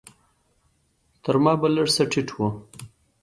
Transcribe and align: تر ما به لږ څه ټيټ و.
تر 1.23 1.35
ما 1.43 1.53
به 1.61 1.67
لږ 1.75 1.87
څه 1.95 2.03
ټيټ 2.11 2.29
و. 2.35 2.39